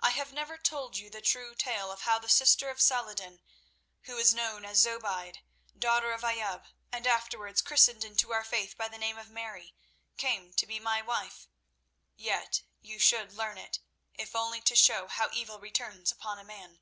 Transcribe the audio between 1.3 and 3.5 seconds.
tale of how the sister of Saladin,